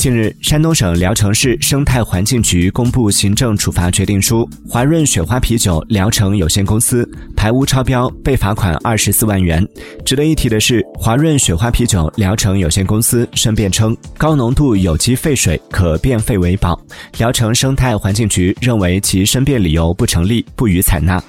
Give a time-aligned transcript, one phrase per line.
[0.00, 9.62] 近日山东省聊城市生态环境局公布行政处罚决定书华润雪花啤酒聊城有限公司排污超标被罚款二十四万元。
[10.02, 16.80] 值得一提的是华润雪花啤酒聊城有限公司申辩称高浓度有机废水可变废为宝
[17.18, 21.22] 聊城生态环境局认为其申辩理由不成立不予采纳。